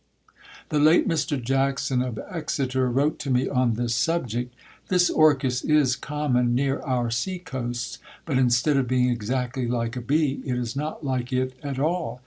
[0.69, 1.39] The late Mr.
[1.39, 4.55] Jackson, of Exeter, wrote to me on this subject:
[4.87, 10.01] "This orchis is common near our sea coasts; but instead of being exactly like a
[10.01, 12.19] BEE, it is not like it at all.